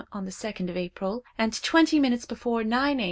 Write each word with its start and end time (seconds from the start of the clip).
on 0.11 0.25
the 0.25 0.31
second 0.31 0.67
of 0.67 0.75
April, 0.75 1.23
and 1.37 1.61
twenty 1.61 1.99
minutes 1.99 2.25
before 2.25 2.63
nine 2.63 2.97
A. 2.99 2.99